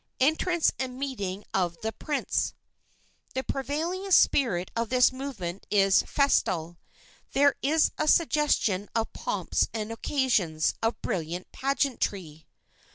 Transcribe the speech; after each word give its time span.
ENTRANCE 0.19 0.71
AND 0.79 0.97
MEETING 0.97 1.43
OF 1.53 1.77
THE 1.83 1.91
PRINCE 1.91 2.55
(The 3.35 3.43
prevailing 3.43 4.09
spirit 4.09 4.71
of 4.75 4.89
this 4.89 5.11
movement 5.11 5.67
is 5.69 6.01
festal. 6.07 6.79
There 7.33 7.53
is 7.61 7.91
a 7.99 8.07
suggestion 8.07 8.89
of 8.95 9.13
pomps 9.13 9.67
and 9.75 9.91
occasions, 9.91 10.73
of 10.81 10.99
brilliant 11.03 11.51
pageantry.) 11.51 12.47